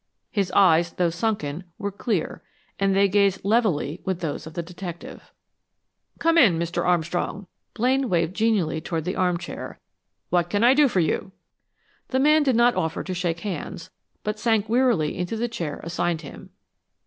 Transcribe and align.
His 0.31 0.49
eyes, 0.53 0.93
though 0.93 1.11
sunken, 1.11 1.63
were 1.77 1.91
clear, 1.91 2.41
and 2.79 2.95
they 2.95 3.07
gazed 3.07 3.41
levelly 3.45 4.01
with 4.03 4.19
those 4.19 4.47
of 4.47 4.55
the 4.55 4.63
detective. 4.63 5.31
"Come 6.17 6.39
in, 6.39 6.57
Mr. 6.57 6.83
Armstrong." 6.83 7.45
Blaine 7.75 8.09
waved 8.09 8.35
genially 8.35 8.81
toward 8.81 9.05
the 9.05 9.15
arm 9.15 9.37
chair. 9.37 9.79
"What 10.31 10.49
can 10.49 10.63
I 10.63 10.73
do 10.73 10.87
for 10.87 11.01
you?" 11.01 11.33
The 12.07 12.19
man 12.19 12.41
did 12.41 12.55
not 12.55 12.75
offer 12.75 13.03
to 13.03 13.13
shake 13.13 13.41
hands, 13.41 13.91
but 14.23 14.39
sank 14.39 14.67
wearily 14.67 15.15
into 15.15 15.37
the 15.37 15.47
chair 15.47 15.79
assigned 15.83 16.21
him. 16.21 16.49